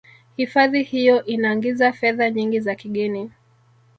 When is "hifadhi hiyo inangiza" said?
0.37-1.93